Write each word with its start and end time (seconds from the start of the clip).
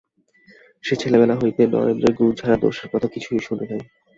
সে 0.83 0.93
ছেলেবেলা 0.95 1.35
হইতেই 1.37 1.69
নরেন্দ্রের 1.69 2.13
গুণ 2.17 2.29
ছাড়া 2.39 2.55
দোষের 2.61 2.87
কথা 2.93 3.07
কিছুই 3.13 3.41
শুনে 3.47 3.65
নাই। 3.71 3.81